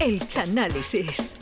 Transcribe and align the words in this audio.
El 0.00 0.26
Chanálisis. 0.26 1.40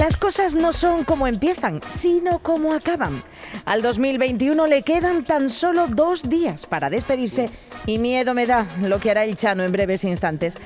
Las 0.00 0.16
cosas 0.16 0.56
no 0.56 0.72
son 0.72 1.04
como 1.04 1.28
empiezan, 1.28 1.80
sino 1.86 2.40
como 2.40 2.74
acaban. 2.74 3.22
Al 3.66 3.82
2021 3.82 4.66
le 4.66 4.82
quedan 4.82 5.22
tan 5.22 5.48
solo 5.48 5.86
dos 5.86 6.28
días 6.28 6.66
para 6.66 6.90
despedirse 6.90 7.50
y 7.86 7.98
miedo 7.98 8.34
me 8.34 8.46
da 8.46 8.66
lo 8.80 8.98
que 8.98 9.12
hará 9.12 9.22
el 9.22 9.36
Chano 9.36 9.62
en 9.62 9.70
breves 9.70 10.02
instantes. 10.02 10.58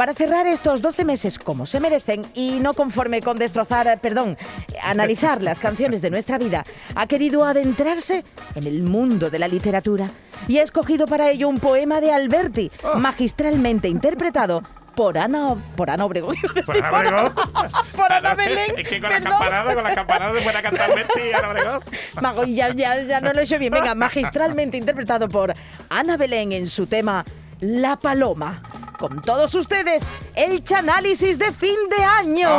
Para 0.00 0.14
cerrar 0.14 0.46
estos 0.46 0.80
12 0.80 1.04
meses 1.04 1.38
como 1.38 1.66
se 1.66 1.78
merecen 1.78 2.24
y 2.32 2.52
no 2.58 2.72
conforme 2.72 3.20
con 3.20 3.38
destrozar, 3.38 3.86
eh, 3.86 3.98
perdón, 3.98 4.38
analizar 4.82 5.42
las 5.42 5.58
canciones 5.58 6.00
de 6.00 6.08
nuestra 6.08 6.38
vida, 6.38 6.64
ha 6.94 7.06
querido 7.06 7.44
adentrarse 7.44 8.24
en 8.54 8.66
el 8.66 8.82
mundo 8.82 9.28
de 9.28 9.38
la 9.38 9.46
literatura 9.46 10.08
y 10.48 10.56
ha 10.56 10.62
escogido 10.62 11.06
para 11.06 11.28
ello 11.28 11.50
un 11.50 11.60
poema 11.60 12.00
de 12.00 12.14
Alberti, 12.14 12.70
magistralmente 12.96 13.88
interpretado 13.88 14.62
por 14.96 15.18
Ana, 15.18 15.54
por 15.76 15.90
Ana 15.90 16.06
Obregón. 16.06 16.34
Por 16.64 16.82
Ana 16.82 16.98
Obregón. 16.98 17.32
por 17.94 18.10
Ana 18.10 18.34
Belén. 18.38 18.78
Es 18.78 18.88
que 18.88 19.02
con 19.02 19.10
la 19.10 19.20
campanada, 19.20 19.74
con 19.74 19.84
la 19.84 19.94
campanada 19.94 20.34
se 20.34 20.40
puede 20.40 20.62
cantar 20.62 20.94
Betty 20.94 21.28
y 21.28 21.32
Ana 21.34 21.50
Obregón. 21.50 21.80
Mago, 22.22 22.44
ya, 22.44 22.74
ya, 22.74 23.02
ya 23.02 23.20
no 23.20 23.34
lo 23.34 23.40
he 23.42 23.44
hecho 23.44 23.58
bien. 23.58 23.70
Venga, 23.70 23.94
magistralmente 23.94 24.78
interpretado 24.78 25.28
por 25.28 25.52
Ana 25.90 26.16
Belén 26.16 26.52
en 26.52 26.68
su 26.68 26.86
tema 26.86 27.22
La 27.60 27.96
Paloma. 27.96 28.62
Con 29.00 29.22
todos 29.22 29.54
ustedes, 29.54 30.12
el 30.34 30.62
Chanálisis 30.62 31.38
de 31.38 31.50
fin 31.52 31.74
de 31.88 32.04
año. 32.04 32.50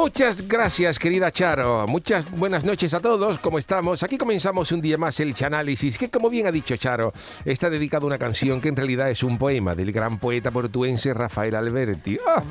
Muchas 0.00 0.48
gracias, 0.48 0.98
querida 0.98 1.30
Charo. 1.30 1.86
Muchas 1.86 2.28
buenas 2.30 2.64
noches 2.64 2.94
a 2.94 3.00
todos. 3.00 3.38
¿Cómo 3.38 3.58
estamos? 3.58 4.02
Aquí 4.02 4.16
comenzamos 4.16 4.72
un 4.72 4.80
día 4.80 4.96
más 4.96 5.20
el 5.20 5.34
Chanálisis, 5.34 5.98
que 5.98 6.08
como 6.08 6.30
bien 6.30 6.46
ha 6.46 6.50
dicho 6.50 6.74
Charo, 6.78 7.12
está 7.44 7.68
dedicado 7.68 8.06
a 8.06 8.08
una 8.08 8.16
canción 8.16 8.62
que 8.62 8.70
en 8.70 8.76
realidad 8.76 9.10
es 9.10 9.22
un 9.22 9.36
poema 9.36 9.74
del 9.74 9.92
gran 9.92 10.18
poeta 10.18 10.50
portuense 10.50 11.12
Rafael 11.12 11.54
Alberti. 11.54 12.18
¡Ah! 12.26 12.42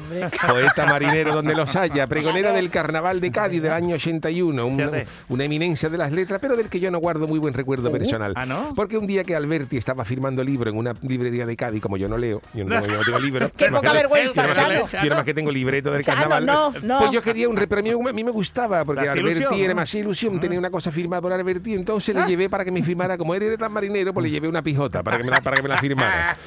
Poeta 0.48 0.85
marinero 0.85 1.34
donde 1.34 1.55
los 1.55 1.75
haya, 1.75 2.05
pregonero 2.05 2.53
del 2.53 2.70
Carnaval 2.70 3.20
de 3.20 3.31
Cádiz 3.31 3.64
del 3.64 3.73
año 3.73 3.95
81, 3.95 4.67
una, 4.67 4.92
una 5.30 5.44
eminencia 5.44 5.89
de 5.89 5.97
las 5.97 6.11
letras, 6.11 6.39
pero 6.39 6.55
del 6.55 6.70
que 6.70 6.80
yo 6.80 6.92
no 6.92 7.00
guardo 7.00 7.27
muy 7.27 7.39
buen 7.39 7.55
recuerdo 7.55 7.92
personal. 7.92 8.33
¿Ah, 8.36 8.45
no? 8.45 8.73
Porque 8.75 8.95
un 8.95 9.08
día 9.08 9.23
que 9.23 9.36
Alberti 9.36 9.75
estaba 9.75 10.05
firmando 10.05 10.44
libro 10.44 10.70
en 10.70 10.77
una 10.77 10.94
librería 11.02 11.47
de 11.47 11.58
Cádiz, 11.58 11.81
como 11.81 11.97
yo 11.97 12.08
no 12.08 12.17
leo, 12.20 12.44
yo 12.53 12.64
no, 12.64 12.86
yo 12.86 12.94
no 12.97 13.03
tengo 13.03 13.20
libro. 13.20 13.52
Qué 13.58 13.70
poca 13.70 13.92
vergüenza, 13.92 14.45
yo 14.45 14.53
Chano. 14.53 14.88
Yo 14.88 15.03
nada 15.05 15.16
más 15.16 15.25
que 15.25 15.33
tengo 15.33 15.52
libreto 15.52 15.89
del 15.89 16.03
Chano, 16.03 16.30
carnaval. 16.30 16.45
no, 16.45 16.73
no. 16.83 17.00
Pues 17.00 17.11
yo 17.11 17.23
quería 17.23 17.39
un 17.45 17.56
repre- 17.58 17.80
a 17.80 17.82
mí, 17.82 17.90
a 18.09 18.14
mí 18.14 18.23
me 18.23 18.32
gustaba, 18.32 18.84
porque 18.84 19.08
Alberti 19.08 19.30
ilusión, 19.42 19.54
era 19.59 19.70
¿no? 19.70 19.76
más 19.82 19.94
ilusión, 19.95 20.40
tenía 20.40 20.59
una 20.59 20.70
cosa 20.70 20.92
firmada 20.92 21.22
por 21.22 21.32
Alberti, 21.34 21.73
entonces 21.73 22.16
le 22.16 22.26
llevé 22.26 22.50
para 22.50 22.66
que 22.66 22.72
me 22.72 22.82
firmara, 22.84 23.18
como 23.18 23.36
él 23.36 23.44
era 23.44 23.58
tan 23.58 23.72
marinero, 23.72 24.14
pues 24.14 24.23
le 24.26 24.32
llevé 24.32 24.48
una 24.48 24.62
pijota 24.62 25.04
para 25.04 25.18
que 25.18 25.23
me 25.23 25.32
la, 25.32 25.42
para 25.42 25.56
que 25.58 25.64
me 25.64 25.70
la 25.70 25.78
firmara. 25.78 26.38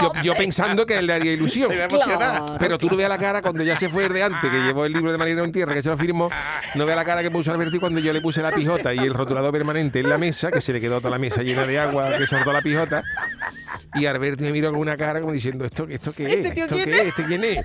Yo, 0.00 0.12
yo 0.22 0.34
pensando 0.34 0.86
que 0.86 0.96
él 0.98 1.06
le 1.06 1.12
haría 1.12 1.32
ilusión. 1.32 1.70
Claro. 1.88 2.56
Pero 2.58 2.78
tú 2.78 2.88
no 2.88 2.96
veas 2.96 3.08
la 3.10 3.18
cara 3.18 3.42
cuando 3.42 3.62
ya 3.62 3.76
se 3.76 3.88
fue 3.88 4.06
el 4.06 4.12
de 4.12 4.22
antes, 4.22 4.50
que 4.50 4.58
llevó 4.62 4.84
el 4.86 4.92
libro 4.92 5.12
de 5.12 5.18
Marinero 5.18 5.44
en 5.44 5.52
Tierra, 5.52 5.74
que 5.74 5.82
se 5.82 5.88
lo 5.90 5.98
firmó, 5.98 6.30
no 6.74 6.86
veas 6.86 6.96
la 6.96 7.04
cara 7.04 7.22
que 7.22 7.30
puso 7.30 7.50
Alberti 7.52 7.78
cuando 7.78 8.00
yo 8.00 8.12
le 8.12 8.20
puse 8.20 8.40
la 8.42 8.52
pijota 8.52 8.94
y 8.94 8.98
el 8.98 9.12
rotulador 9.14 9.52
permanente 9.52 10.00
en 10.00 10.08
la 10.08 10.16
mesa, 10.18 10.50
que 10.50 10.60
se 10.60 10.72
le 10.72 10.80
quedó 10.80 10.98
toda 10.98 11.10
la 11.10 11.18
mesa 11.18 11.42
llena 11.42 11.66
de 11.66 11.78
agua, 11.78 12.16
que 12.16 12.26
soltó 12.26 12.52
la 12.52 12.62
pijota. 12.62 13.02
Y 13.94 14.06
Alberti 14.06 14.44
me 14.44 14.52
miró 14.52 14.70
con 14.70 14.80
una 14.80 14.96
cara 14.96 15.20
como 15.20 15.32
diciendo, 15.32 15.64
¿esto, 15.64 15.86
esto 15.88 16.12
qué 16.12 16.24
es? 16.40 16.46
¿Este 16.46 16.60
¿Esto 16.62 16.76
qué 16.76 17.00
es? 17.00 17.06
¿Este 17.08 17.24
quién 17.24 17.44
es? 17.44 17.58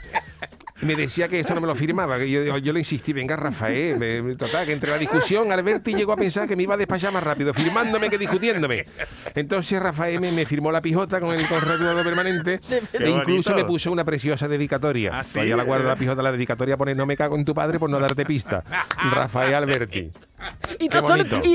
Me 0.85 0.95
decía 0.95 1.27
que 1.27 1.39
eso 1.39 1.53
no 1.55 1.61
me 1.61 1.67
lo 1.67 1.75
firmaba, 1.75 2.17
que 2.17 2.29
yo, 2.29 2.57
yo 2.57 2.73
le 2.73 2.79
insistí, 2.79 3.11
venga 3.13 3.35
Rafael, 3.35 3.97
me- 3.97 4.35
total, 4.35 4.65
que 4.65 4.73
entre 4.73 4.91
la 4.91 4.97
discusión 4.97 5.51
Alberti 5.51 5.93
llegó 5.93 6.13
a 6.13 6.15
pensar 6.15 6.47
que 6.47 6.55
me 6.55 6.63
iba 6.63 6.75
a 6.75 6.77
despachar 6.77 7.11
más 7.11 7.23
rápido, 7.23 7.53
firmándome 7.53 8.09
que 8.09 8.17
discutiéndome. 8.17 8.85
Entonces 9.33 9.81
Rafael 9.81 10.19
me, 10.19 10.31
me 10.31 10.45
firmó 10.45 10.71
la 10.71 10.81
pijota 10.81 11.19
con 11.19 11.33
el 11.33 11.47
rotulador 11.47 12.03
permanente 12.03 12.59
e 12.93 13.09
incluso 13.09 13.55
me 13.55 13.65
puso 13.65 13.91
una 13.91 14.03
preciosa 14.03 14.47
dedicatoria. 14.47 15.19
¿Ah, 15.19 15.23
sí? 15.23 15.33
Todavía 15.33 15.55
la 15.55 15.63
guardo 15.63 15.87
la 15.87 15.95
pijota, 15.95 16.21
la 16.21 16.31
dedicatoria 16.31 16.77
pone 16.77 16.93
no 16.95 17.05
me 17.05 17.15
cago 17.17 17.35
en 17.35 17.45
tu 17.45 17.53
padre 17.53 17.79
por 17.79 17.89
no 17.89 17.99
darte 17.99 18.25
pista. 18.25 18.63
Rafael 19.11 19.53
Alberti. 19.55 20.11
y, 20.79 20.89
qué 20.89 20.97
todo 20.99 21.07
solo, 21.07 21.23
bonito. 21.23 21.41
y 21.47 21.53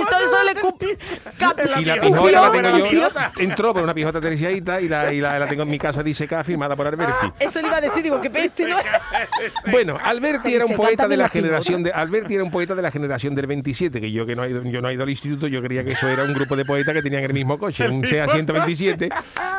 Y 1.81 1.84
la 1.84 2.01
pijota 2.01 2.31
la 2.41 2.53
tengo 2.53 2.87
yo, 2.91 3.09
entró 3.39 3.73
por 3.75 3.83
una 3.83 3.95
pijota 3.95 4.21
terciadita 4.21 4.81
y 4.81 4.89
la, 4.89 5.12
y 5.12 5.21
la, 5.21 5.39
la 5.39 5.47
tengo 5.47 5.62
en 5.62 5.71
mi 5.71 5.78
casa 5.78 6.03
disecada 6.03 6.45
firmada 6.45 6.77
por 6.77 6.87
Alberti. 6.87 7.33
Eso 7.39 7.61
le 7.61 7.69
iba 7.69 7.77
a 7.77 7.81
decir, 7.81 8.03
digo, 8.03 8.21
qué 8.21 8.31
peste, 8.31 8.67
¿no? 8.69 8.77
Bueno, 9.71 9.99
Alberti 10.03 10.55
era 10.55 10.65
un 10.67 10.75
poeta 10.77 11.06
de 11.09 11.17
la 11.17 11.28
generación 11.28 11.83
de 11.83 11.93
Alberti 11.93 12.34
era 12.34 12.45
un 12.45 12.51
poeta 12.51 12.75
de 12.75 12.83
la 12.83 12.91
generación 12.91 13.34
del 13.34 13.47
27, 13.47 14.01
que 14.01 14.11
yo 14.12 14.27
que 14.27 14.34
no 14.37 14.45
he 14.45 14.51
ido, 14.51 14.62
yo 14.65 14.81
no 14.81 14.89
he 14.89 14.95
ido 14.95 15.03
al 15.03 15.11
instituto, 15.11 15.47
yo 15.47 15.62
creía 15.62 15.84
que 15.84 15.93
eso 15.93 16.09
era 16.09 16.25
un 16.25 16.34
grupo 16.34 16.57
de 16.57 16.65
poetas 16.65 16.95
que 16.95 17.03
tenían 17.03 17.25
el 17.25 17.33
mismo 17.33 17.59
coche, 17.59 17.89
un 17.89 18.05
SEA 18.07 18.28
127, 18.28 19.09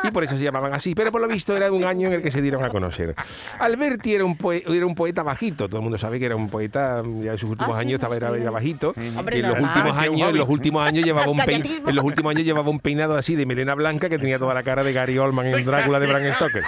y 0.04 0.10
por 0.10 0.24
eso 0.24 0.36
se 0.36 0.44
llamaban 0.44 0.72
así, 0.74 0.94
pero 0.94 1.10
por 1.12 1.20
lo 1.20 1.28
visto 1.28 1.56
era 1.56 1.70
un 1.72 1.84
año 1.84 2.08
en 2.08 2.14
el 2.14 2.22
que 2.22 2.30
se 2.30 2.40
dieron 2.42 2.64
a 2.64 2.68
conocer. 2.68 3.14
Alberti 3.58 4.14
era 4.14 4.24
un 4.24 4.36
poe- 4.36 4.62
era 4.66 4.86
un 4.86 4.94
poeta 4.94 5.22
bajito, 5.22 5.68
todo 5.68 5.78
el 5.78 5.82
mundo 5.82 5.98
sabe 5.98 6.18
que 6.18 6.26
era 6.26 6.36
un 6.36 6.48
poeta 6.48 7.02
ya 7.22 7.32
en 7.32 7.38
sus 7.38 7.50
últimos 7.50 7.76
Ah, 7.76 7.80
años 7.80 7.94
estaba 7.94 8.16
era 8.16 8.50
bajito, 8.50 8.92
Hombre, 9.22 9.36
y 9.36 9.40
en 9.40 9.46
los 9.48 9.58
normal. 9.58 9.76
últimos 9.76 9.98
años, 9.98 10.28
en 10.30 10.36
los 10.38 10.48
últimos 10.48 10.86
años 10.86 11.04
llevaba 11.04 11.26
un 11.30 11.38
pein- 11.38 11.62
Galletismo. 11.62 11.88
en 11.88 11.94
los 11.96 12.04
últimos 12.04 12.30
años 12.30 12.44
llevaba 12.44 12.70
un 12.70 12.80
peinado 12.80 13.16
así 13.16 13.34
de 13.34 13.46
melena 13.46 13.74
blanca 13.74 14.08
que 14.08 14.18
tenía 14.18 14.38
toda 14.38 14.54
la 14.54 14.62
cara 14.62 14.84
de 14.84 14.92
Gary 14.92 15.18
Oldman 15.18 15.46
en 15.46 15.64
Drácula 15.64 15.98
de 16.00 16.06
Bram 16.06 16.34
Stoker. 16.34 16.62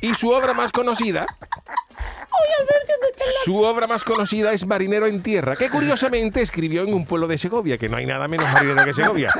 Y 0.00 0.14
su 0.14 0.30
obra 0.30 0.52
más 0.54 0.70
conocida 0.72 1.26
su 3.44 3.58
obra 3.62 3.86
más 3.86 4.04
conocida 4.04 4.52
es 4.52 4.66
Marinero 4.66 5.06
en 5.06 5.22
Tierra, 5.22 5.56
que 5.56 5.70
curiosamente 5.70 6.40
escribió 6.42 6.82
en 6.82 6.92
un 6.94 7.06
pueblo 7.06 7.26
de 7.26 7.38
Segovia, 7.38 7.78
que 7.78 7.88
no 7.88 7.96
hay 7.96 8.06
nada 8.06 8.28
menos 8.28 8.50
marinero 8.52 8.84
que 8.84 8.94
Segovia. 8.94 9.32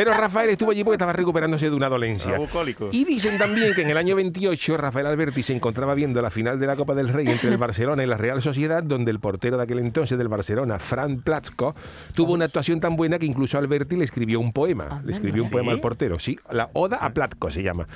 Pero 0.00 0.14
Rafael 0.14 0.48
estuvo 0.48 0.70
allí 0.70 0.82
porque 0.82 0.94
estaba 0.94 1.12
recuperándose 1.12 1.68
de 1.68 1.76
una 1.76 1.90
dolencia. 1.90 2.34
Ah. 2.34 2.64
Y 2.90 3.04
dicen 3.04 3.36
también 3.36 3.74
que 3.74 3.82
en 3.82 3.90
el 3.90 3.98
año 3.98 4.16
28 4.16 4.78
Rafael 4.78 5.06
Alberti 5.06 5.42
se 5.42 5.54
encontraba 5.54 5.92
viendo 5.92 6.22
la 6.22 6.30
final 6.30 6.58
de 6.58 6.66
la 6.66 6.74
Copa 6.74 6.94
del 6.94 7.10
Rey 7.10 7.28
entre 7.28 7.50
el 7.50 7.56
Barcelona 7.58 8.02
y 8.02 8.06
la 8.06 8.16
Real 8.16 8.40
Sociedad, 8.40 8.82
donde 8.82 9.10
el 9.10 9.20
portero 9.20 9.58
de 9.58 9.64
aquel 9.64 9.78
entonces 9.78 10.16
del 10.16 10.28
Barcelona, 10.28 10.78
Fran 10.78 11.20
Platzko, 11.20 11.74
tuvo 12.14 12.32
una 12.32 12.46
actuación 12.46 12.80
tan 12.80 12.96
buena 12.96 13.18
que 13.18 13.26
incluso 13.26 13.58
Alberti 13.58 13.94
le 13.96 14.04
escribió 14.04 14.40
un 14.40 14.54
poema. 14.54 15.02
Le 15.04 15.12
escribió 15.12 15.44
un 15.44 15.50
poema 15.50 15.72
al 15.72 15.82
portero, 15.82 16.18
sí. 16.18 16.38
La 16.50 16.70
Oda 16.72 16.96
a 16.96 17.10
Platko 17.10 17.50
se 17.50 17.62
llama. 17.62 17.86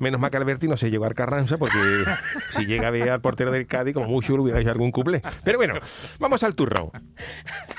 Menos 0.00 0.18
mal 0.18 0.30
que 0.30 0.38
Alberti 0.38 0.66
no 0.66 0.78
se 0.78 0.90
llegó 0.90 1.04
al 1.04 1.12
Carranza 1.12 1.58
porque 1.58 1.76
si 2.56 2.64
llega 2.64 2.88
a 2.88 2.90
ver 2.90 3.10
al 3.10 3.20
portero 3.20 3.50
del 3.50 3.66
Cádiz, 3.66 3.92
como 3.92 4.06
mucho 4.06 4.32
le 4.32 4.44
hubiera 4.44 4.60
hecho 4.60 4.70
algún 4.70 4.92
cuplé. 4.92 5.20
Pero 5.44 5.58
bueno, 5.58 5.74
vamos 6.18 6.42
al 6.42 6.54
turrón. 6.54 6.90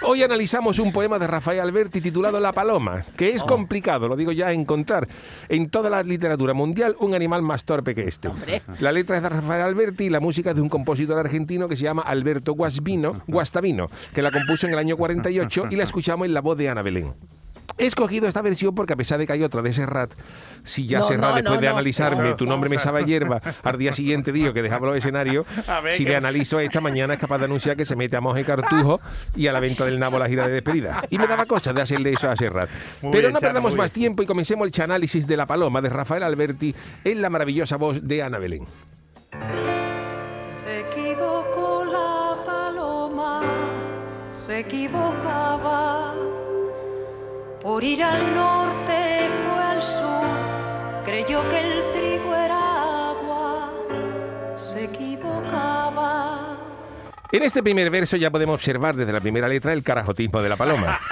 Hoy 0.03 0.21
analizamos 0.21 0.77
un 0.77 0.93
poema 0.93 1.17
de 1.17 1.25
Rafael 1.25 1.61
Alberti 1.61 1.99
titulado 1.99 2.39
La 2.39 2.53
Paloma, 2.53 3.03
que 3.17 3.29
es 3.29 3.41
complicado, 3.71 4.09
lo 4.09 4.17
digo 4.17 4.33
ya, 4.33 4.51
encontrar 4.51 5.07
en 5.47 5.69
toda 5.69 5.89
la 5.89 6.03
literatura 6.03 6.53
mundial 6.53 6.97
un 6.99 7.15
animal 7.15 7.41
más 7.41 7.63
torpe 7.63 7.95
que 7.95 8.01
este. 8.01 8.29
La 8.81 8.91
letra 8.91 9.15
es 9.15 9.23
de 9.23 9.29
Rafael 9.29 9.61
Alberti 9.61 10.05
y 10.05 10.09
la 10.09 10.19
música 10.19 10.49
es 10.49 10.57
de 10.57 10.61
un 10.61 10.67
compositor 10.67 11.17
argentino 11.17 11.69
que 11.69 11.77
se 11.77 11.83
llama 11.83 12.01
Alberto 12.01 12.51
Guasvino, 12.51 13.21
Guastavino, 13.27 13.89
que 14.13 14.21
la 14.21 14.29
compuso 14.29 14.67
en 14.67 14.73
el 14.73 14.79
año 14.79 14.97
48 14.97 15.67
y 15.71 15.77
la 15.77 15.83
escuchamos 15.83 16.25
en 16.25 16.33
la 16.33 16.41
voz 16.41 16.57
de 16.57 16.67
Ana 16.67 16.81
Belén. 16.81 17.13
He 17.81 17.87
escogido 17.87 18.27
esta 18.27 18.41
versión 18.41 18.75
porque 18.75 18.93
a 18.93 18.95
pesar 18.95 19.17
de 19.19 19.25
que 19.27 19.33
hay 19.33 19.43
otra 19.43 19.61
de 19.61 19.73
Serrat, 19.73 20.13
si 20.63 20.85
ya 20.87 20.99
No, 20.99 21.05
Serrat 21.05 21.29
no, 21.29 21.35
después 21.35 21.55
no, 21.55 21.61
de 21.61 21.67
no. 21.67 21.73
analizarme 21.73 22.27
Eso, 22.27 22.35
tu 22.37 22.45
nombre 22.45 22.69
me 22.69 22.77
sabe 22.79 23.01
a 23.01 23.05
hierba, 23.05 23.41
al 23.63 23.77
día 23.77 23.91
siguiente 23.93 24.31
digo 24.31 24.53
que 24.53 24.61
dejaba 24.61 24.87
los 24.87 24.97
escenarios, 24.97 25.45
ver, 25.83 25.91
si 25.93 26.03
que- 26.03 26.11
le 26.11 26.15
analizo 26.17 26.59
esta 26.59 26.79
mañana 26.81 27.15
es 27.15 27.19
capaz 27.19 27.39
de 27.39 27.45
anunciar 27.45 27.75
que 27.75 27.85
se 27.85 27.95
mete 27.95 28.15
a 28.15 28.21
Moje 28.21 28.43
Cartujo 28.45 28.99
y 29.35 29.47
a 29.47 29.53
la 29.53 29.59
venta 29.59 29.83
del 29.85 29.97
nabo 29.99 30.19
la 30.19 30.27
gira 30.29 30.47
de 30.47 30.53
despedida. 30.53 31.03
Y 31.09 31.17
me 31.17 31.27
daba 31.27 31.45
cosa 31.45 31.73
de 31.73 31.81
hacerle 31.81 32.11
eso 32.11 32.29
a 32.29 32.35
Serrat. 32.35 32.69
Muy 33.01 33.11
Pero 33.11 33.21
bien, 33.29 33.33
no 33.33 33.39
perdamos 33.39 33.75
más 33.75 33.91
bien. 33.91 34.01
tiempo 34.03 34.23
y 34.23 34.25
comencemos 34.27 34.67
el 34.71 34.81
análisis 34.83 35.25
de 35.25 35.37
La 35.37 35.45
Paloma 35.45 35.81
de 35.81 35.89
Rafael 35.89 36.23
Alberti 36.23 36.75
en 37.03 37.21
la 37.21 37.29
maravillosa 37.29 37.77
voz 37.77 37.97
de 38.01 38.21
Ana 38.23 38.37
Belén. 38.37 38.65
Se 40.63 40.81
equivocó 40.81 41.83
la 41.85 42.43
paloma, 42.45 43.41
se 44.33 44.59
equivocaba. 44.59 45.91
Por 47.81 47.89
ir 47.89 48.03
al 48.03 48.35
norte 48.35 49.27
fue 49.43 49.63
al 49.63 49.81
sur, 49.81 50.23
creyó 51.03 51.41
que 51.49 51.59
el 51.61 51.91
trigo 51.91 52.35
era 52.35 53.09
agua, 53.09 53.72
se 54.55 54.83
equivocaba. 54.83 56.59
En 57.31 57.41
este 57.41 57.63
primer 57.63 57.89
verso 57.89 58.17
ya 58.17 58.29
podemos 58.29 58.53
observar 58.53 58.95
desde 58.95 59.11
la 59.11 59.19
primera 59.19 59.47
letra 59.47 59.73
el 59.73 59.81
carajotismo 59.81 60.43
de 60.43 60.49
la 60.49 60.57
paloma. 60.57 60.99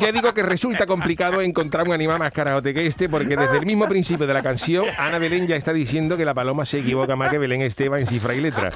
Ya 0.00 0.12
digo 0.12 0.32
que 0.34 0.42
resulta 0.42 0.86
complicado 0.86 1.40
encontrar 1.40 1.88
un 1.88 1.94
animal 1.94 2.18
más 2.18 2.32
carajote 2.32 2.74
que 2.74 2.86
este, 2.86 3.08
porque 3.08 3.34
desde 3.34 3.56
el 3.56 3.66
mismo 3.66 3.88
principio 3.88 4.26
de 4.26 4.34
la 4.34 4.42
canción, 4.42 4.84
Ana 4.98 5.18
Belén 5.18 5.46
ya 5.46 5.56
está 5.56 5.72
diciendo 5.72 6.16
que 6.16 6.24
la 6.24 6.34
paloma 6.34 6.64
se 6.64 6.80
equivoca 6.80 7.16
más 7.16 7.30
que 7.30 7.38
Belén 7.38 7.62
Esteban 7.62 8.00
en 8.00 8.06
cifra 8.06 8.34
y 8.34 8.40
letra. 8.40 8.70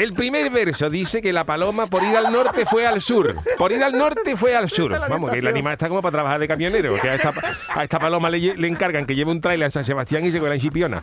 El 0.00 0.14
primer 0.14 0.48
verso 0.48 0.88
dice 0.88 1.20
que 1.20 1.30
la 1.30 1.44
paloma 1.44 1.86
por 1.86 2.02
ir 2.02 2.16
al 2.16 2.32
norte 2.32 2.64
fue 2.64 2.86
al 2.86 3.02
sur. 3.02 3.36
Por 3.58 3.70
ir 3.70 3.84
al 3.84 3.92
norte 3.92 4.34
fue 4.34 4.56
al 4.56 4.70
sur. 4.70 4.98
Vamos, 4.98 5.30
que 5.30 5.40
el 5.40 5.46
animal 5.46 5.74
está 5.74 5.90
como 5.90 6.00
para 6.00 6.12
trabajar 6.12 6.40
de 6.40 6.48
camionero. 6.48 6.98
Que 6.98 7.10
a 7.10 7.14
esta, 7.16 7.34
a 7.68 7.84
esta 7.84 7.98
paloma 7.98 8.30
le, 8.30 8.66
encargan 8.66 9.04
que 9.04 9.14
lleve 9.14 9.30
un 9.30 9.42
trailer 9.42 9.68
a 9.68 9.70
San 9.70 9.84
Sebastián 9.84 10.24
y 10.24 10.32
se 10.32 10.40
cuela 10.40 10.54
en 10.54 10.60
Chipiona. 10.62 11.02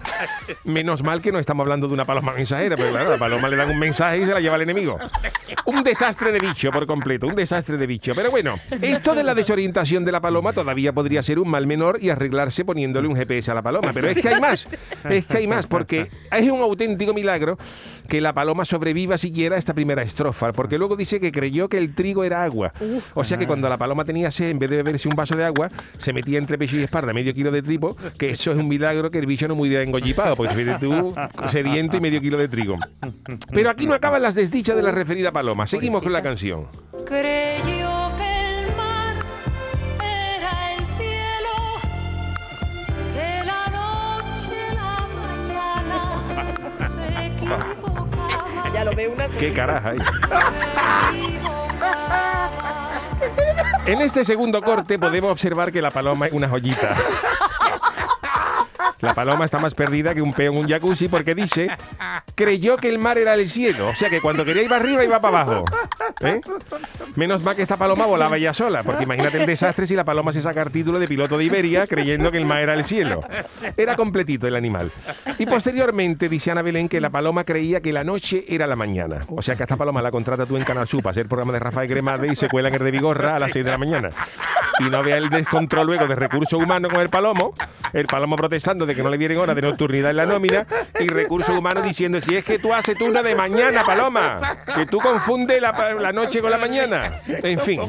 Menos 0.63 1.03
mal 1.03 1.21
que 1.21 1.31
no 1.31 1.37
estamos 1.37 1.63
hablando 1.63 1.87
de 1.87 1.93
una 1.93 2.05
paloma 2.05 2.33
mensajera, 2.33 2.75
pero 2.75 2.89
claro, 2.89 3.09
a 3.09 3.11
la 3.11 3.19
paloma 3.19 3.47
le 3.49 3.55
dan 3.55 3.69
un 3.69 3.77
mensaje 3.77 4.17
y 4.17 4.25
se 4.25 4.33
la 4.33 4.39
lleva 4.39 4.55
el 4.55 4.63
enemigo. 4.63 4.97
Un 5.65 5.83
desastre 5.83 6.31
de 6.31 6.39
bicho 6.39 6.71
por 6.71 6.87
completo, 6.87 7.27
un 7.27 7.35
desastre 7.35 7.77
de 7.77 7.85
bicho. 7.85 8.13
Pero 8.15 8.31
bueno, 8.31 8.59
esto 8.81 9.13
de 9.13 9.23
la 9.23 9.35
desorientación 9.35 10.05
de 10.05 10.11
la 10.11 10.21
paloma 10.21 10.53
todavía 10.53 10.91
podría 10.91 11.21
ser 11.21 11.37
un 11.37 11.49
mal 11.51 11.67
menor 11.67 11.99
y 12.01 12.09
arreglarse 12.09 12.65
poniéndole 12.65 13.07
un 13.07 13.15
GPS 13.15 13.51
a 13.51 13.53
la 13.53 13.61
paloma. 13.61 13.91
Pero 13.93 14.07
es 14.07 14.17
que 14.17 14.29
hay 14.29 14.41
más, 14.41 14.67
es 15.07 15.27
que 15.27 15.37
hay 15.37 15.47
más, 15.47 15.67
porque 15.67 16.09
es 16.31 16.49
un 16.49 16.61
auténtico 16.61 17.13
milagro 17.13 17.59
que 18.07 18.21
la 18.21 18.33
paloma 18.33 18.65
sobreviva 18.87 19.17
siquiera 19.17 19.57
esta 19.57 19.73
primera 19.73 20.01
estrofa, 20.01 20.53
porque 20.53 20.77
luego 20.77 20.95
dice 20.95 21.19
que 21.19 21.29
creyó 21.29 21.67
que 21.67 21.77
el 21.77 21.93
trigo 21.93 22.23
era 22.23 22.41
agua. 22.43 22.71
O 23.15 23.25
sea 23.25 23.37
que 23.37 23.45
cuando 23.45 23.67
la 23.67 23.77
paloma 23.77 24.05
tenía 24.05 24.31
sed, 24.31 24.49
en 24.49 24.59
vez 24.59 24.69
de 24.69 24.77
beberse 24.77 25.09
un 25.09 25.15
vaso 25.15 25.35
de 25.35 25.43
agua, 25.43 25.69
se 25.97 26.13
metía 26.13 26.37
entre 26.39 26.57
pecho 26.57 26.77
y 26.77 26.83
espalda 26.83 27.11
medio 27.11 27.33
kilo 27.33 27.51
de 27.51 27.61
trigo, 27.61 27.97
que 28.17 28.29
eso 28.29 28.53
es 28.53 28.57
un 28.57 28.69
milagro 28.69 29.11
que 29.11 29.17
el 29.17 29.25
bicho 29.25 29.45
no 29.45 29.55
muriera 29.55 29.83
engollipado, 29.83 30.37
porque 30.37 30.53
fíjate 30.53 30.85
tú, 30.85 31.13
sediento 31.47 31.97
y 31.97 31.99
medio 31.99 32.21
kilo 32.21 32.37
de 32.37 32.47
trigo. 32.47 32.77
Pero 33.51 33.69
aquí 33.69 33.85
no 33.87 33.93
acaban 33.93 34.21
las 34.21 34.35
desdichas 34.35 34.77
de 34.77 34.83
la 34.83 34.93
referida 34.93 35.33
paloma. 35.33 35.67
Seguimos 35.67 36.01
con 36.01 36.13
la 36.13 36.23
canción. 36.23 36.67
Creyó 37.05 38.15
que 38.15 38.37
el 47.47 47.86
Ya 48.77 48.85
lo 48.85 48.93
veo 48.93 49.11
una... 49.11 49.27
¡Qué 49.27 49.51
caraja! 49.53 49.93
equivocaba. 51.11 52.51
En 53.87 54.01
este 54.01 54.23
segundo 54.23 54.61
corte 54.61 54.99
podemos 54.99 55.31
observar 55.31 55.71
que 55.71 55.81
la 55.81 55.89
paloma 55.89 56.27
es 56.27 56.33
una 56.33 56.47
joyita. 56.47 56.95
La 59.01 59.13
paloma 59.13 59.45
está 59.45 59.59
más 59.59 59.75
perdida 59.75 60.13
que 60.13 60.21
un 60.21 60.33
peo 60.33 60.51
en 60.51 60.57
un 60.57 60.67
jacuzzi 60.67 61.07
porque 61.07 61.35
dice, 61.35 61.69
creyó 62.35 62.77
que 62.77 62.89
el 62.89 62.97
mar 62.97 63.17
era 63.17 63.33
el 63.35 63.47
cielo. 63.49 63.89
O 63.89 63.95
sea 63.95 64.09
que 64.09 64.21
cuando 64.21 64.43
quería 64.43 64.67
para 64.67 64.83
arriba 64.83 65.03
iba 65.03 65.19
para 65.19 65.41
abajo. 65.41 65.65
¿Eh? 66.21 66.41
Menos 67.15 67.43
mal 67.43 67.55
que 67.55 67.61
esta 67.61 67.77
paloma 67.77 68.05
volaba 68.05 68.37
ella 68.37 68.53
sola, 68.53 68.83
porque 68.83 69.03
imagínate 69.03 69.39
el 69.39 69.45
desastre 69.45 69.87
si 69.87 69.95
la 69.95 70.03
paloma 70.03 70.31
se 70.33 70.41
saca 70.41 70.61
el 70.61 70.71
título 70.71 70.99
de 70.99 71.07
piloto 71.07 71.37
de 71.37 71.45
Iberia 71.45 71.87
creyendo 71.87 72.31
que 72.31 72.37
el 72.37 72.45
mar 72.45 72.61
era 72.61 72.73
el 72.73 72.85
cielo. 72.85 73.21
Era 73.75 73.95
completito 73.95 74.47
el 74.47 74.55
animal. 74.55 74.91
Y 75.37 75.45
posteriormente 75.45 76.29
dice 76.29 76.51
Ana 76.51 76.61
Belén 76.61 76.89
que 76.89 76.99
la 76.99 77.09
paloma 77.09 77.43
creía 77.43 77.81
que 77.81 77.93
la 77.93 78.03
noche 78.03 78.45
era 78.47 78.67
la 78.67 78.75
mañana. 78.75 79.25
O 79.29 79.41
sea 79.41 79.55
que 79.55 79.63
a 79.63 79.65
esta 79.65 79.77
paloma 79.77 80.01
la 80.01 80.11
contrata 80.11 80.45
tú 80.45 80.57
en 80.57 80.63
Canal 80.63 80.87
Sur 80.87 81.03
para 81.03 81.11
hacer 81.11 81.23
el 81.23 81.29
programa 81.29 81.53
de 81.53 81.59
Rafael 81.59 81.87
Gremade 81.87 82.31
y 82.31 82.35
se 82.35 82.49
cuela 82.49 82.69
en 82.69 82.75
el 82.75 82.83
de 82.83 82.91
Vigorra 82.91 83.35
a 83.35 83.39
las 83.39 83.51
6 83.51 83.65
de 83.65 83.71
la 83.71 83.77
mañana. 83.77 84.11
Y 84.79 84.89
no 84.89 85.01
vea 85.03 85.17
el 85.17 85.29
descontrol 85.29 85.87
luego 85.87 86.07
de 86.07 86.15
recursos 86.15 86.61
humanos 86.61 86.91
con 86.91 87.01
el 87.01 87.09
palomo, 87.09 87.53
el 87.93 88.05
palomo 88.05 88.35
protestando 88.35 88.85
de 88.85 88.95
que 88.95 89.03
no 89.03 89.09
le 89.09 89.17
vienen 89.17 89.37
horas 89.39 89.55
de 89.55 89.61
nocturnidad 89.61 90.11
en 90.11 90.17
la 90.17 90.25
nómina 90.25 90.67
y 90.99 91.07
recursos 91.07 91.57
humanos 91.57 91.83
diciendo 91.83 92.19
si 92.21 92.35
es 92.35 92.43
que 92.45 92.59
tú 92.59 92.73
haces 92.73 92.95
turno 92.97 93.23
de 93.23 93.35
mañana, 93.35 93.83
paloma, 93.83 94.39
que 94.75 94.85
tú 94.85 94.99
confundes 94.99 95.61
la, 95.61 95.71
la 95.99 96.11
noche 96.13 96.41
con 96.41 96.51
la 96.51 96.57
mañana. 96.57 97.19
En 97.27 97.59
fin, 97.59 97.81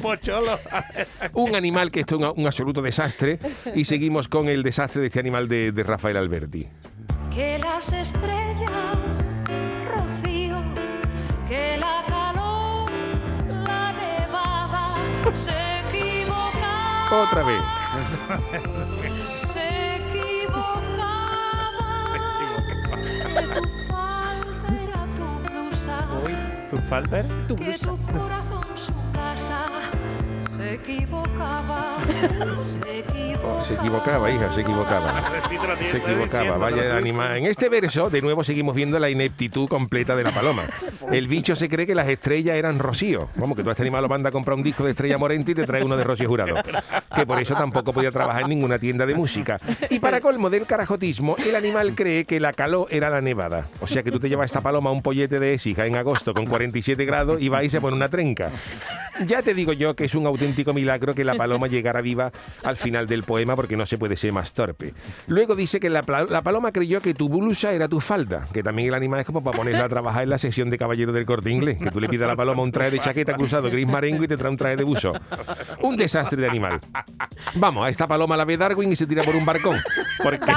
un 1.33 1.55
animal 1.55 1.91
que 1.91 2.01
esto 2.01 2.17
es 2.17 2.23
un, 2.23 2.33
un 2.37 2.47
absoluto 2.47 2.81
desastre 2.83 3.39
y 3.75 3.85
seguimos 3.85 4.29
con 4.29 4.49
el 4.49 4.63
desastre 4.63 5.01
de 5.01 5.07
este 5.09 5.21
animal 5.21 5.49
de, 5.49 5.73
de 5.73 5.83
Rafael 5.83 6.17
Alberti. 6.17 6.69
que 7.35 7.59
las 7.59 7.93
estrellas, 7.93 9.29
Rocío, 9.95 10.63
que 11.49 11.77
la 11.79 12.05
calor, 12.09 12.91
la 13.49 13.93
nevada, 13.93 14.95
se 15.33 15.68
Otra 17.11 17.43
vez. 17.43 17.63
se 19.37 19.97
equivocaba, 19.97 20.79
que 23.35 23.43
tu 23.55 23.63
falda 23.89 24.69
era 24.83 25.07
tu 25.17 25.27
blusa, 25.49 25.97
¿Tu 26.71 26.77
falta 26.89 27.19
era? 27.21 27.29
tu 27.49 27.57
casa, 27.57 28.48
se 30.59 30.75
equivocaba, 30.75 31.99
se 32.57 32.99
equivocaba. 32.99 33.61
Se 33.61 33.75
equivocaba, 33.75 34.31
hija, 34.31 34.51
se 34.51 34.61
equivocaba. 34.63 35.33
Se 35.89 35.99
equivocaba, 35.99 36.59
vaya 36.59 36.97
animal. 36.97 37.39
En 37.39 37.47
este 37.47 37.69
verso, 37.69 38.11
de 38.11 38.21
nuevo, 38.21 38.45
seguimos 38.45 38.75
viendo 38.75 38.99
la 38.99 39.09
ineptitud 39.09 39.69
completa 39.69 40.17
de 40.17 40.25
la 40.25 40.33
paloma. 40.33 40.65
El 41.13 41.27
bicho 41.27 41.57
se 41.57 41.69
cree 41.69 41.87
que 41.87 41.95
las 41.95 42.09
estrellas 42.09 42.57
eran 42.57 42.79
Rocío. 42.79 43.29
Vamos, 43.37 43.57
que 43.57 43.63
tú 43.63 43.71
a 43.71 43.73
este 43.73 43.83
animal 43.83 44.03
lo 44.03 44.09
manda 44.09 44.29
a 44.29 44.33
comprar 44.33 44.57
un 44.57 44.63
disco 44.63 44.85
de 44.85 44.91
Estrella 44.91 45.17
Morente 45.17 45.53
y 45.53 45.55
te 45.55 45.65
trae 45.65 45.83
uno 45.83 45.97
de 45.97 46.05
Rocío 46.05 46.29
Jurado. 46.29 46.57
Que 47.15 47.25
por 47.25 47.41
eso 47.41 47.55
tampoco 47.55 47.93
podía 47.93 48.11
trabajar 48.11 48.43
en 48.43 48.51
ninguna 48.51 48.79
tienda 48.79 49.07
de 49.07 49.15
música. 49.15 49.59
Y 49.89 50.01
para 50.01 50.21
colmo 50.21 50.51
del 50.51 50.67
carajotismo, 50.67 51.37
el 51.39 51.55
animal 51.55 51.95
cree 51.95 52.25
que 52.25 52.41
la 52.41 52.53
caló 52.53 52.87
era 52.91 53.09
la 53.09 53.21
nevada. 53.21 53.69
O 53.81 53.87
sea 53.87 54.03
que 54.03 54.11
tú 54.11 54.19
te 54.19 54.29
llevas 54.29 54.47
esta 54.47 54.61
paloma 54.61 54.91
a 54.91 54.93
un 54.93 55.03
pollete 55.03 55.41
de 55.41 55.55
Écija 55.55 55.87
en 55.87 55.97
agosto 55.97 56.35
con 56.35 56.47
47 56.47 57.05
grados 57.05 57.41
y 57.41 57.49
va 57.49 57.65
y 57.65 57.71
se 57.71 57.81
pone 57.81 57.97
una 57.97 58.09
trenca. 58.09 58.51
Ya 59.25 59.43
te 59.43 59.55
digo 59.55 59.73
yo 59.73 59.97
que 59.97 60.05
es 60.05 60.15
un 60.15 60.27
auténtico 60.27 60.48
milagro 60.75 61.15
que 61.15 61.25
la 61.25 61.35
paloma 61.37 61.67
llegara 61.67 62.01
viva 62.01 62.33
al 62.63 62.77
final 62.77 63.07
del 63.07 63.25
poema 63.25 63.57
porque 63.57 63.77
no 63.77 63.87
se 63.87 63.99
puede 63.99 64.17
ser 64.17 64.33
más 64.33 64.53
torpe. 64.53 64.95
Luego 65.27 65.55
dice 65.55 65.81
que 65.81 65.89
la, 65.89 66.03
la 66.29 66.43
paloma 66.43 66.73
creyó 66.73 67.01
que 67.01 67.15
tu 67.15 67.29
blusa 67.29 67.73
era 67.73 67.89
tu 67.89 68.01
falda, 68.01 68.47
que 68.53 68.63
también 68.63 68.89
el 68.89 68.95
animal 68.95 69.21
es 69.21 69.27
como 69.27 69.43
para 69.43 69.57
ponerla 69.57 69.85
a 69.85 69.89
trabajar 69.89 70.25
en 70.25 70.31
la 70.31 70.39
sesión 70.39 70.71
de 70.71 70.79
caballero 70.79 71.13
del 71.13 71.27
corte 71.27 71.51
inglés, 71.51 71.79
que 71.79 71.91
tú 71.91 72.01
le 72.01 72.09
pidas 72.09 72.27
a 72.27 72.31
la 72.33 72.37
paloma 72.37 72.63
un 72.63 72.73
traje 72.73 72.91
de 72.93 72.99
chaqueta 72.99 73.35
cruzado 73.35 73.71
gris 73.71 73.87
marengo 73.87 74.25
y 74.25 74.29
te 74.29 74.37
trae 74.37 74.51
un 74.51 74.57
traje 74.57 74.77
de 74.77 74.85
buzo. 74.85 75.13
Un 75.83 75.97
desastre 75.97 76.41
de 76.41 76.49
animal. 76.49 76.81
Vamos, 77.55 77.85
a 77.85 77.89
esta 77.89 78.07
paloma 78.07 78.37
la 78.37 78.45
ve 78.45 78.57
Darwin 78.57 78.93
y 78.93 78.97
se 78.97 79.07
tira 79.07 79.23
por 79.23 79.35
un 79.35 79.45
barcón. 79.45 79.77
Porque 80.23 80.53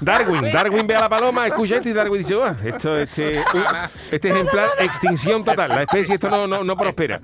Darwin, 0.00 0.52
Darwin 0.52 0.86
ve 0.86 0.96
a 0.96 1.00
la 1.00 1.08
paloma, 1.08 1.46
escucha 1.46 1.76
esto 1.76 1.88
y 1.88 1.92
Darwin 1.92 2.18
dice, 2.18 2.34
"Oh, 2.34 2.46
esto, 2.64 2.98
este, 2.98 3.42
este 4.10 4.28
ejemplar, 4.30 4.70
extinción 4.78 5.44
total, 5.44 5.70
la 5.70 5.82
especie 5.82 6.14
esto 6.14 6.28
no, 6.30 6.46
no, 6.46 6.64
no 6.64 6.76
prospera. 6.76 7.20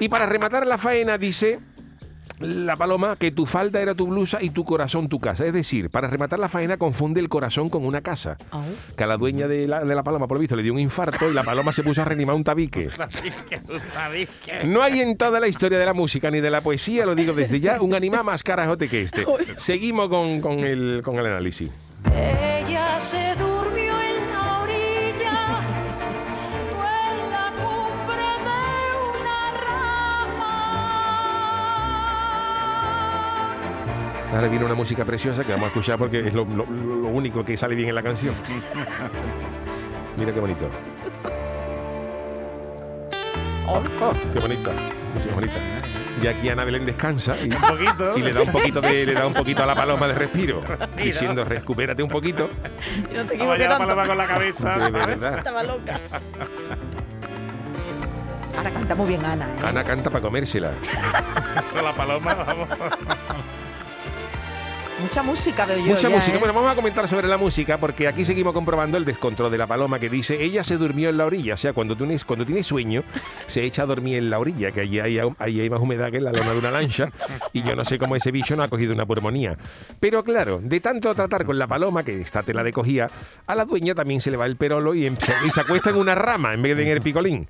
Y 0.00 0.08
para 0.08 0.26
rematar 0.26 0.66
la 0.66 0.78
faena 0.78 1.18
dice 1.18 1.60
la 2.40 2.76
paloma 2.76 3.16
que 3.16 3.30
tu 3.30 3.46
falda 3.46 3.80
era 3.80 3.94
tu 3.94 4.06
blusa 4.06 4.42
y 4.42 4.50
tu 4.50 4.64
corazón 4.64 5.08
tu 5.08 5.20
casa. 5.20 5.46
Es 5.46 5.52
decir, 5.52 5.90
para 5.90 6.08
rematar 6.08 6.38
la 6.38 6.48
faena 6.48 6.76
confunde 6.76 7.20
el 7.20 7.28
corazón 7.28 7.68
con 7.70 7.84
una 7.84 8.00
casa. 8.00 8.36
Que 8.96 9.04
a 9.04 9.06
la 9.06 9.16
dueña 9.16 9.46
de 9.48 9.66
la, 9.66 9.84
de 9.84 9.94
la 9.94 10.02
paloma, 10.02 10.26
por 10.26 10.36
lo 10.36 10.40
visto, 10.40 10.56
le 10.56 10.62
dio 10.62 10.72
un 10.72 10.80
infarto 10.80 11.30
y 11.30 11.34
la 11.34 11.44
paloma 11.44 11.72
se 11.72 11.82
puso 11.82 12.02
a 12.02 12.04
reanimar 12.04 12.36
un 12.36 12.44
tabique. 12.44 12.90
No 14.64 14.82
hay 14.82 15.00
en 15.00 15.16
toda 15.16 15.40
la 15.40 15.48
historia 15.48 15.78
de 15.78 15.86
la 15.86 15.94
música 15.94 16.30
ni 16.30 16.40
de 16.40 16.50
la 16.50 16.60
poesía, 16.60 17.06
lo 17.06 17.14
digo 17.14 17.32
desde 17.32 17.60
ya, 17.60 17.80
un 17.80 17.94
animal 17.94 18.24
más 18.24 18.42
carajote 18.42 18.88
que 18.88 19.02
este. 19.02 19.24
Seguimos 19.56 20.08
con, 20.08 20.40
con 20.40 20.58
el, 20.60 21.02
con 21.04 21.16
el 21.16 21.26
análisis. 21.26 21.70
Ella 22.12 23.00
se 23.00 23.34
durmió 23.36 23.83
Ahora 34.34 34.48
viene 34.48 34.64
una 34.64 34.74
música 34.74 35.04
preciosa 35.04 35.44
que 35.44 35.52
vamos 35.52 35.66
a 35.66 35.68
escuchar 35.68 35.96
porque 35.98 36.26
es 36.26 36.34
lo, 36.34 36.44
lo- 36.44 36.66
lo 36.66 37.08
único 37.08 37.44
que 37.44 37.56
sale 37.56 37.74
bien 37.76 37.88
en 37.90 37.94
la 37.94 38.02
canción. 38.02 38.34
Mira 40.16 40.32
qué 40.32 40.40
bonito. 40.40 40.68
Oh, 43.68 43.80
qué 44.32 44.40
bonita. 44.40 44.70
Música 45.14 45.34
bonita. 45.34 45.52
Y 46.22 46.26
aquí 46.26 46.48
Ana 46.48 46.64
Belén 46.64 46.84
descansa 46.86 47.36
y, 47.40 47.44
Un 47.52 47.60
poquito. 47.60 48.16
y 48.18 48.22
le 48.22 48.32
da 48.32 48.42
un 48.42 48.50
poquito 48.52 48.80
de, 48.80 49.06
le 49.06 49.14
da 49.14 49.26
un 49.26 49.34
poquito 49.34 49.62
a 49.62 49.66
la 49.66 49.74
paloma 49.74 50.06
de 50.08 50.14
respiro, 50.14 50.62
diciendo 50.96 51.44
recupérate 51.44 52.02
un 52.02 52.08
poquito. 52.08 52.48
Yo 53.12 53.24
no 53.24 53.30
equivoqué 53.32 53.64
allá 53.64 53.68
la 53.70 53.78
paloma 53.78 54.06
con 54.06 54.18
la 54.18 54.26
cabeza, 54.26 54.78
De 54.90 54.92
verdad. 54.92 55.38
Estaba 55.38 55.62
loca. 55.64 55.94
Ahora 58.56 58.70
canta 58.70 58.94
muy 58.94 59.08
bien 59.08 59.24
Ana, 59.24 59.46
¿eh? 59.48 59.58
Ana 59.64 59.82
canta 59.82 60.10
para 60.10 60.22
comérsela. 60.22 60.70
Con 61.72 61.84
la 61.84 61.92
paloma, 61.92 62.34
vamos. 62.34 62.68
Mucha 65.00 65.22
música 65.24 65.66
veo 65.66 65.78
yo 65.78 65.84
Mucha 65.86 66.08
ya, 66.08 66.16
música. 66.16 66.36
¿eh? 66.36 66.38
Bueno, 66.38 66.54
vamos 66.54 66.70
a 66.70 66.74
comentar 66.76 67.06
sobre 67.08 67.26
la 67.26 67.36
música 67.36 67.78
porque 67.78 68.06
aquí 68.06 68.24
seguimos 68.24 68.52
comprobando 68.52 68.96
el 68.96 69.04
descontrol 69.04 69.50
de 69.50 69.58
la 69.58 69.66
paloma 69.66 69.98
que 69.98 70.08
dice 70.08 70.42
ella 70.42 70.62
se 70.62 70.76
durmió 70.76 71.08
en 71.10 71.16
la 71.18 71.26
orilla. 71.26 71.54
O 71.54 71.56
sea, 71.56 71.72
cuando 71.72 71.96
tienes, 71.96 72.24
cuando 72.24 72.46
tienes 72.46 72.66
sueño, 72.66 73.02
se 73.46 73.64
echa 73.64 73.82
a 73.82 73.86
dormir 73.86 74.18
en 74.18 74.30
la 74.30 74.38
orilla, 74.38 74.70
que 74.70 74.80
allí 74.82 75.00
hay, 75.00 75.18
ahí 75.38 75.60
hay 75.60 75.68
más 75.68 75.80
humedad 75.80 76.10
que 76.10 76.18
en 76.18 76.24
la 76.24 76.32
lona 76.32 76.52
de 76.52 76.58
una 76.58 76.70
lancha. 76.70 77.10
Y 77.52 77.62
yo 77.62 77.74
no 77.74 77.84
sé 77.84 77.98
cómo 77.98 78.14
ese 78.14 78.30
bicho 78.30 78.54
no 78.56 78.62
ha 78.62 78.68
cogido 78.68 78.94
una 78.94 79.04
pulmonía. 79.04 79.56
Pero 79.98 80.22
claro, 80.22 80.60
de 80.62 80.78
tanto 80.80 81.12
tratar 81.14 81.44
con 81.44 81.58
la 81.58 81.66
paloma, 81.66 82.04
que 82.04 82.20
esta 82.20 82.42
tela 82.44 82.62
de 82.62 82.72
cogía, 82.72 83.10
a 83.46 83.54
la 83.56 83.64
dueña 83.64 83.94
también 83.94 84.20
se 84.20 84.30
le 84.30 84.36
va 84.36 84.46
el 84.46 84.56
perolo 84.56 84.94
y, 84.94 85.06
em- 85.06 85.16
y 85.46 85.50
se 85.50 85.60
acuesta 85.60 85.90
en 85.90 85.96
una 85.96 86.14
rama 86.14 86.54
en 86.54 86.62
vez 86.62 86.76
de 86.76 86.84
en 86.84 86.88
el 86.88 87.02
picolín. 87.02 87.46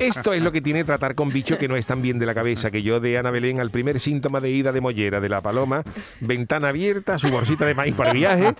Esto 0.00 0.32
es 0.34 0.42
lo 0.42 0.52
que 0.52 0.60
tiene 0.60 0.84
tratar 0.84 1.14
con 1.14 1.30
bichos 1.30 1.56
que 1.58 1.66
no 1.68 1.76
están 1.76 2.02
bien 2.02 2.18
de 2.18 2.26
la 2.26 2.34
cabeza, 2.34 2.70
que 2.70 2.82
yo 2.82 3.00
de 3.00 3.16
Ana 3.16 3.30
Belén 3.30 3.58
al 3.60 3.70
primer 3.70 4.00
síntoma 4.00 4.40
de 4.40 4.50
ida 4.50 4.70
de 4.70 4.80
mollera 4.80 5.20
de 5.20 5.28
la 5.28 5.40
paloma, 5.40 5.82
ventana 6.20 6.57
ventana 6.58 6.68
abierta, 6.70 7.18
su 7.18 7.30
bolsita 7.30 7.64
de 7.64 7.74
maíz 7.74 7.94
para 7.94 8.10
el 8.10 8.16
viaje 8.16 8.54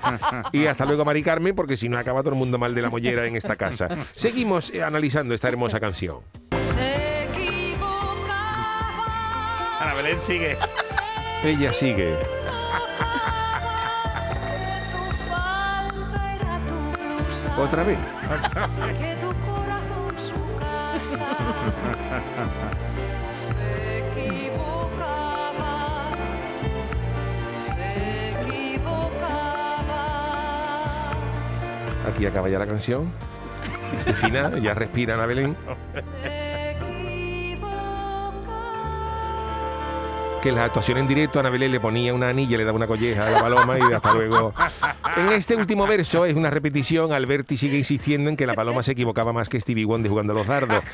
y 0.52 0.66
hasta 0.66 0.84
luego 0.84 1.04
Mari 1.04 1.22
Carmen 1.22 1.54
porque 1.54 1.76
si 1.76 1.88
no 1.88 1.98
acaba 1.98 2.20
todo 2.20 2.30
el 2.34 2.38
mundo 2.38 2.58
mal 2.58 2.74
de 2.74 2.82
la 2.82 2.90
mollera 2.90 3.26
en 3.26 3.36
esta 3.36 3.56
casa. 3.56 3.88
Seguimos 4.14 4.70
eh, 4.70 4.82
analizando 4.82 5.34
esta 5.34 5.48
hermosa 5.48 5.80
canción. 5.80 6.20
Se 6.56 7.24
equivocaba. 7.24 8.28
Ana 9.80 9.94
Belén 9.94 10.20
sigue. 10.20 10.56
Ella 11.42 11.72
sigue. 11.72 12.14
Otra 17.58 17.82
vez. 17.82 17.98
Que 18.98 19.16
tu 19.16 19.34
corazón 19.44 20.14
su 20.16 20.34
casa. 20.60 21.36
Se. 23.32 23.78
Aquí 32.08 32.26
acaba 32.26 32.48
ya 32.48 32.58
la 32.58 32.66
canción. 32.66 33.12
Este 33.96 34.14
final, 34.14 34.60
ya 34.62 34.74
respira 34.74 35.14
Ana 35.14 35.26
Belén. 35.26 35.56
Que 40.40 40.50
en 40.50 40.54
las 40.54 40.66
actuaciones 40.66 41.02
en 41.02 41.08
directo 41.08 41.40
Ana 41.40 41.50
Belén 41.50 41.72
le 41.72 41.80
ponía 41.80 42.14
una 42.14 42.28
anilla, 42.28 42.56
le 42.56 42.64
daba 42.64 42.76
una 42.76 42.86
colleja 42.86 43.26
a 43.26 43.30
la 43.30 43.40
paloma 43.40 43.76
y 43.78 43.92
hasta 43.92 44.14
luego. 44.14 44.54
En 45.16 45.30
este 45.30 45.56
último 45.56 45.86
verso 45.86 46.24
es 46.24 46.36
una 46.36 46.50
repetición. 46.50 47.12
Alberti 47.12 47.56
sigue 47.56 47.76
insistiendo 47.76 48.30
en 48.30 48.36
que 48.36 48.46
la 48.46 48.54
paloma 48.54 48.82
se 48.82 48.92
equivocaba 48.92 49.32
más 49.32 49.48
que 49.48 49.60
Stevie 49.60 49.84
Wonder 49.84 50.10
jugando 50.10 50.32
a 50.32 50.36
los 50.36 50.46
dardos. 50.46 50.84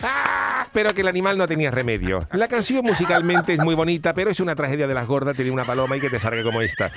Pero 0.75 0.93
que 0.93 1.01
el 1.01 1.09
animal 1.09 1.39
no 1.39 1.49
tenía 1.49 1.71
remedio. 1.71 2.29
La 2.33 2.49
canción 2.49 2.85
musicalmente 2.85 3.55
es 3.55 3.61
muy 3.61 3.75
bonita, 3.75 4.13
pero 4.13 4.31
es 4.31 4.41
una 4.41 4.55
tragedia 4.55 4.87
de 4.87 4.93
las 4.95 5.07
gordas 5.07 5.35
tener 5.37 5.51
una 5.53 5.65
paloma 5.65 5.97
y 5.97 6.01
que 6.01 6.11
te 6.11 6.21
salga 6.21 6.43
como 6.43 6.61
esta. 6.61 6.93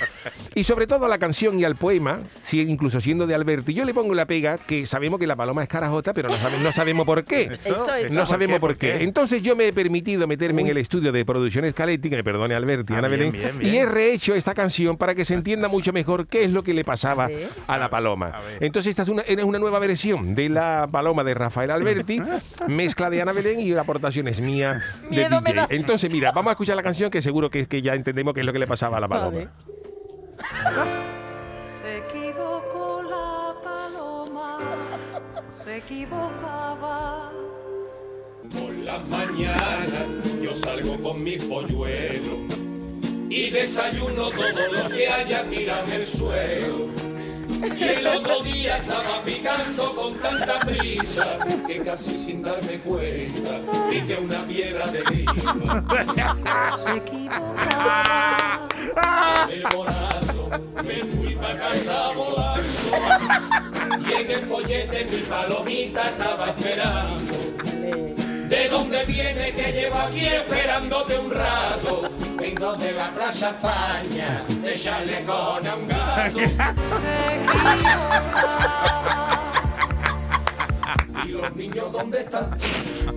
Y 0.55 0.63
sobre 0.65 0.88
todo 0.88 1.05
a 1.05 1.07
la 1.07 1.17
canción 1.19 1.57
y 1.60 1.63
al 1.63 1.75
poema, 1.75 2.19
si 2.41 2.60
incluso 2.62 3.00
siendo 3.00 3.25
de 3.27 3.36
Alberti, 3.36 3.74
yo 3.74 3.86
le 3.86 3.93
pongo 3.93 4.13
la 4.15 4.25
pega 4.25 4.57
que 4.57 4.86
sabemos 4.86 5.19
que 5.19 5.27
la 5.27 5.36
paloma 5.36 5.63
es 5.63 5.69
carajota, 5.69 6.13
pero 6.13 6.27
no, 6.27 6.36
sabe- 6.36 6.57
no 6.60 6.72
sabemos 6.72 7.05
por 7.05 7.24
qué. 7.24 7.57
Eso 7.63 7.93
es. 7.96 8.12
No 8.12 8.25
sabemos 8.25 8.60
¿Por 8.60 8.72
por 8.72 8.77
qué? 8.77 8.98
qué. 8.98 9.03
Entonces 9.03 9.41
yo 9.43 9.55
me 9.55 9.67
he 9.67 9.74
permitido 9.74 10.25
meterme 10.27 10.63
en 10.63 10.69
el 10.69 10.77
estudio 10.77 11.12
de 11.12 11.24
producción 11.24 11.69
Scaletti, 11.69 12.10
que 12.10 12.15
me 12.17 12.24
perdone 12.24 12.55
Alberti 12.55 12.93
Ah, 12.93 12.98
Ana 13.00 13.07
bien, 13.10 13.19
Belén, 13.19 13.31
bien, 13.34 13.60
bien. 13.60 13.74
y 13.74 13.77
he 13.77 13.86
rehecho 13.86 14.34
esta 14.34 14.53
canción 14.55 14.98
para 14.98 15.13
que 15.13 15.24
se 15.25 15.36
entienda 15.36 15.67
mucho 15.67 15.93
mejor 15.93 16.25
qué 16.27 16.43
es 16.43 16.51
lo 16.51 16.63
que 16.63 16.74
le 16.74 16.84
pasaba 16.84 17.29
A 17.67 17.74
a 17.75 17.77
la 17.77 17.89
paloma. 17.89 18.27
A. 18.34 18.41
Entonces 18.60 18.89
esta 18.89 19.03
es 19.03 19.10
una, 19.10 19.22
es 19.22 19.43
una 19.43 19.60
nueva 19.60 19.77
versión 19.79 20.34
de 20.34 20.50
la 20.50 20.88
paloma 20.91 21.24
de 21.24 21.34
Rafael 21.36 21.69
Alberti, 21.72 22.22
mezcla 22.67 23.10
de 23.10 23.22
Ana 23.22 23.34
Belén 23.34 23.60
y 23.60 23.66
la 23.74 23.81
aportación 23.81 24.27
es 24.27 24.39
mía 24.41 24.81
de 25.03 25.09
Miedo 25.09 25.41
me 25.41 25.50
DJ. 25.51 25.55
da. 25.55 25.67
Entonces 25.69 26.09
mira, 26.12 26.31
vamos 26.31 26.50
a 26.51 26.53
escuchar 26.53 26.75
la 26.75 26.83
canción 26.83 27.09
que 27.09 27.21
seguro 27.21 27.50
que 27.50 27.59
es 27.62 27.67
que 27.67 27.81
ya 27.81 27.93
entendemos 27.93 28.33
qué 28.33 28.41
es 28.41 28.45
lo 28.45 28.53
que 28.53 28.59
le 28.59 28.67
pasaba 28.67 28.97
a 28.97 29.01
la 29.01 29.07
paloma. 29.07 29.31
Vale. 29.31 29.50
Se 31.81 31.97
equivocó 31.97 33.01
la 33.03 33.53
paloma, 33.63 34.59
se 35.51 35.77
equivocaba. 35.77 37.31
Por 38.51 38.74
las 38.75 39.07
mañanas 39.09 40.05
yo 40.41 40.53
salgo 40.53 40.97
con 41.01 41.24
mis 41.24 41.43
polluelos 41.43 42.55
y 43.29 43.50
desayuno 43.50 44.29
todo 44.29 44.71
lo 44.71 44.89
que 44.89 45.07
haya 45.07 45.45
tirado 45.47 45.86
en 45.88 45.91
el 45.93 46.05
suelo. 46.05 46.88
Y 47.64 47.84
el 47.84 48.08
otro 48.08 48.40
día 48.42 48.78
estaba 48.78 49.24
picando 49.24 49.96
con 49.96 50.14
tanta 50.20 50.60
prisa 50.60 51.40
que 51.66 51.84
casi 51.84 52.16
sin 52.18 52.44
darme 52.44 52.78
cuenta 52.80 53.60
piqué 53.90 54.18
una 54.18 54.46
piedra 54.46 54.88
de 54.88 55.02
grifo. 55.02 55.54
Se 56.78 56.98
equivocaba. 56.98 58.68
El 59.50 59.64
morazo 59.76 60.50
me 60.84 61.04
fui 61.04 61.36
pa' 61.36 61.58
casa 61.58 62.12
volando 62.14 62.68
y 64.08 64.14
en 64.14 64.32
el 64.32 64.42
pollete 64.42 65.06
mi 65.06 65.22
palomita 65.22 66.02
estaba 66.10 66.48
esperando. 66.48 67.34
¿De 68.48 68.70
dónde 68.70 69.04
viene 69.06 69.52
que 69.52 69.72
llevo 69.72 69.98
aquí 69.98 70.26
esperándote 70.26 71.18
un 71.18 71.32
rato? 71.32 72.07
De 72.48 72.94
la 72.94 73.13
Plaza 73.13 73.50
España, 73.50 74.42
de 74.48 74.74
echarle 74.74 75.22
con 75.25 75.68
a 75.68 75.75
un 75.75 75.88
gato. 75.89 76.39
Se. 76.98 77.42
¿Y 81.27 81.32
los 81.32 81.56
niños 81.58 81.92
dónde 81.92 82.22
están? 82.22 82.58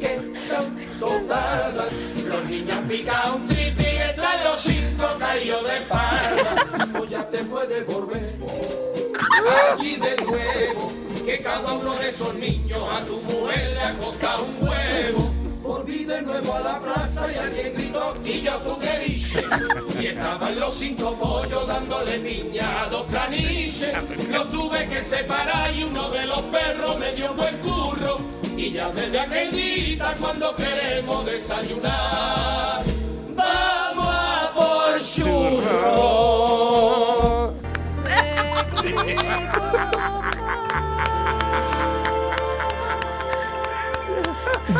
¿Qué 0.00 0.20
tanto 0.48 1.22
tardan? 1.28 1.86
Los 2.26 2.44
niños 2.44 2.76
han 2.76 2.88
picado 2.88 3.36
un 3.36 3.46
tripi 3.46 3.84
y 3.84 3.98
están 3.98 4.44
los 4.44 4.60
cinco 4.60 5.06
caídos 5.20 5.62
de 5.62 5.76
espalda. 5.76 6.88
Pues 6.98 7.10
ya 7.10 7.28
te 7.28 7.38
puedes 7.44 7.86
volver 7.86 8.34
allí 9.72 9.94
de 9.94 10.16
nuevo. 10.24 10.92
Que 11.24 11.40
cada 11.40 11.72
uno 11.72 11.94
de 11.94 12.08
esos 12.08 12.34
niños 12.34 12.82
a 12.92 13.04
tu 13.04 13.20
mujer 13.20 13.70
le 13.74 13.80
ha 13.80 13.94
costado 13.94 14.42
un 14.42 14.68
huevo. 14.68 15.29
Volví 15.90 16.04
de 16.04 16.22
nuevo 16.22 16.54
a 16.54 16.60
la 16.60 16.78
plaza 16.78 17.26
y 17.32 17.36
alguien 17.36 17.74
gritó 17.74 18.14
y 18.24 18.42
yo 18.42 18.56
tú 18.58 18.78
qué 18.78 18.96
dices. 19.06 19.44
Y 20.00 20.06
estaban 20.06 20.60
los 20.60 20.72
cinco 20.74 21.16
pollos 21.18 21.66
dándole 21.66 22.20
piña 22.20 22.82
a 22.82 22.88
dos 22.88 23.06
caniches. 23.10 23.92
Los 24.28 24.48
tuve 24.50 24.86
que 24.86 25.02
separar 25.02 25.74
y 25.74 25.82
uno 25.82 26.08
de 26.10 26.26
los 26.26 26.42
perros 26.42 26.96
me 26.96 27.12
dio 27.14 27.32
un 27.32 27.36
buen 27.36 27.58
curro. 27.58 28.20
Y 28.56 28.70
ya 28.70 28.90
desde 28.90 29.18
aquel 29.18 29.50
día 29.50 30.16
cuando 30.20 30.54
queremos 30.54 31.26
desayunar, 31.26 32.84
vamos 33.34 34.14
a 34.14 34.52
por 34.54 35.02
churros. 35.02 36.20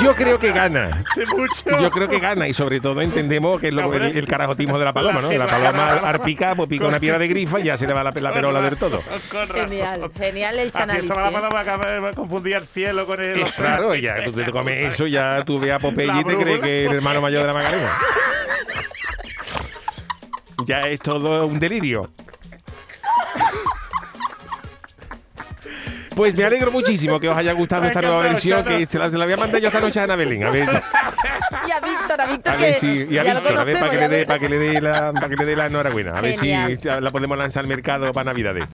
Yo 0.03 0.15
creo 0.15 0.39
que 0.39 0.53
gana. 0.53 1.05
Mucho. 1.37 1.81
Yo 1.81 1.91
creo 1.91 2.09
que 2.09 2.19
gana 2.19 2.49
y 2.49 2.55
sobre 2.55 2.81
todo 2.81 3.01
entendemos 3.03 3.61
que 3.61 3.69
es 3.69 3.75
lo- 3.75 3.93
el, 3.95 4.17
el 4.17 4.27
carajotismo 4.27 4.79
de 4.79 4.85
la 4.85 4.93
paloma, 4.95 5.21
¿no? 5.21 5.31
La 5.33 5.47
paloma 5.47 5.93
al, 5.93 6.05
al 6.05 6.21
picar, 6.21 6.57
pues 6.57 6.69
pica 6.69 6.87
una 6.87 6.99
piedra 7.01 7.19
de 7.19 7.29
grifa 7.29 7.61
y 7.61 7.65
ya 7.65 7.77
se 7.79 7.87
le 7.87 7.93
va 7.93 8.03
la, 8.05 8.11
la 8.13 8.33
perola 8.33 8.61
del 8.63 8.77
todo. 8.77 9.03
Genial, 9.53 10.11
genial 10.17 10.59
el 10.59 10.69
Así 10.69 10.79
chanálisis. 10.79 11.11
estaba 11.11 11.31
la 11.31 11.41
paloma 11.51 11.65
que 11.87 12.01
me 12.01 12.13
confundía 12.15 12.59
el 12.59 12.67
cielo 12.67 13.07
con 13.07 13.21
el 13.21 13.43
océano. 13.43 13.53
Claro, 13.57 13.95
ya 13.95 14.25
tú 14.25 14.33
te 14.33 14.51
comes 14.51 14.81
eso, 14.81 15.07
ya 15.07 15.45
tú 15.45 15.59
ves 15.61 15.73
a 15.73 15.79
Popeye 15.79 16.21
y 16.21 16.25
te 16.25 16.37
crees 16.37 16.61
que 16.61 16.85
es 16.85 16.91
el 16.91 16.97
hermano 16.97 17.21
mayor 17.21 17.43
de 17.43 17.47
la 17.49 17.55
Macarena. 17.55 17.99
Ya 20.67 20.87
es 20.89 21.01
todo 21.01 21.47
un 21.47 21.59
delirio. 21.59 22.11
Pues 26.21 26.37
me 26.37 26.45
alegro 26.45 26.71
muchísimo 26.71 27.19
que 27.19 27.31
os 27.31 27.35
haya 27.35 27.55
gustado 27.55 27.81
Me 27.81 27.89
esta 27.89 28.03
nueva 28.03 28.21
versión, 28.21 28.63
que 28.63 28.85
se 28.85 28.99
la, 28.99 29.11
se 29.11 29.17
la 29.17 29.25
voy 29.25 29.33
a 29.33 29.37
mandar 29.39 29.59
yo 29.59 29.69
esta 29.69 29.81
noche 29.81 30.01
a 30.01 30.03
Ana 30.03 30.17
Belén. 30.17 30.45
A 30.45 30.51
ver, 30.51 30.69
Y 31.67 31.71
a 31.71 31.81
Víctor, 31.81 32.21
a 32.21 32.27
Víctor 32.27 32.53
a 32.53 32.57
que 32.59 32.65
ver 32.65 32.75
si. 32.75 33.07
Y 33.09 33.17
a 33.17 33.23
Víctor, 33.23 33.57
a 33.59 33.65
ver, 33.65 33.79
para 33.79 33.91
que, 33.91 33.97
le 33.97 34.09
dé, 34.09 34.27
para 34.27 34.39
que 34.39 34.49
le 34.51 34.59
dé 34.59 34.81
la, 34.83 35.15
para 35.15 35.29
que 35.31 35.37
le 35.37 35.47
dé 35.47 35.57
la 35.57 35.67
enhorabuena. 35.69 36.19
A 36.19 36.21
ver 36.21 36.39
Genial. 36.39 36.77
si 36.77 36.89
la 36.89 37.11
podemos 37.11 37.39
lanzar 37.39 37.63
al 37.63 37.69
mercado 37.69 38.13
para 38.13 38.25
Navidades. 38.25 38.69